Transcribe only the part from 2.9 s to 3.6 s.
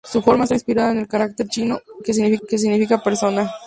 'persona'.